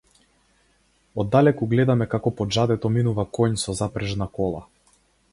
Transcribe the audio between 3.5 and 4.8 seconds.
со запрежна кола.